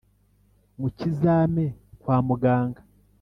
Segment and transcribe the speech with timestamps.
[0.79, 1.65] Mu kizame
[2.01, 2.81] kwa Muganga;